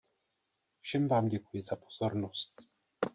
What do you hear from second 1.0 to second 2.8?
vám děkuji za pozornost.